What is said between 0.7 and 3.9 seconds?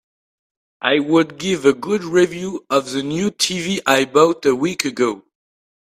I would give a good review of the new TV